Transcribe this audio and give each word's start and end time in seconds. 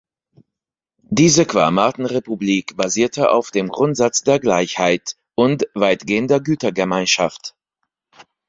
Diese 1.11 1.45
„Qarmaten-Republik“ 1.45 2.75
basierte 2.75 3.29
auf 3.29 3.51
dem 3.51 3.67
Grundsatz 3.67 4.23
der 4.23 4.39
Gleichheit 4.39 5.15
und 5.35 5.67
weitgehender 5.75 6.39
Gütergemeinschaft. 6.39 7.53